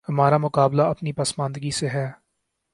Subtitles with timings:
[0.09, 2.07] ہمارا مقابلہ اپنی پسماندگی سے ہے۔